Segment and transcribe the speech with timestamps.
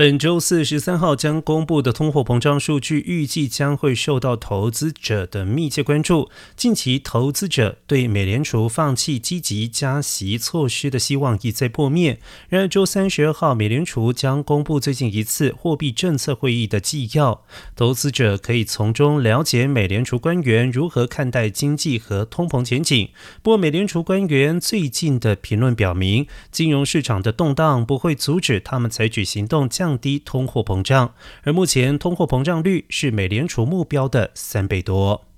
[0.00, 6.30] 本周四十三号将公布的通货膨胀数据，预计将会受到投资者的密切关注。
[6.56, 12.18] 近期，投资者对美联储放弃积极加息措施的希望一再破灭。
[12.48, 17.44] 然而，周三十二号，美联储将公布最近一次货币政策会议的纪要，
[17.76, 23.10] 投资者可以从中了解美联储官员如何看待经济和通膨前景。
[23.42, 29.89] 不过，美联储官员最近的评论表明，金融市场的动荡不会阻止他们采取行动降。
[29.90, 35.29] 降低通货膨胀，而目前通货膨胀率是美联储目标的三倍多。